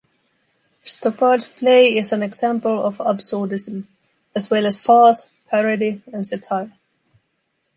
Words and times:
Stoppard's 0.83 1.47
play 1.47 1.95
is 1.95 2.11
an 2.11 2.23
example 2.23 2.83
of 2.83 2.97
absurdism 2.97 3.85
as 4.35 4.49
well 4.49 4.65
as 4.65 4.79
farce, 4.81 5.29
parody, 5.47 6.01
and 6.11 6.25
satire. 6.25 6.71